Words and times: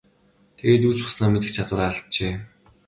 Тэгээд 0.57 0.83
юу 0.87 0.95
ч 0.97 0.99
болсноо 1.03 1.29
мэдэх 1.31 1.51
чадвараа 1.55 1.87
алджээ. 1.93 2.33